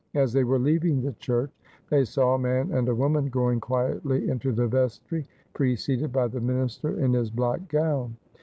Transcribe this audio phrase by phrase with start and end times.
[0.15, 1.51] As they were leaving the church,
[1.91, 6.41] they saw a man and a woman going quietly into the vestry, preceded by the
[6.41, 8.17] minister in his black gown.